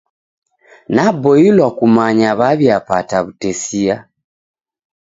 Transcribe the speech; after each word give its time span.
Naboilwa 0.95 1.67
kumanya 1.77 2.29
waw'iapata 2.39 3.17
w'utesia. 3.23 3.95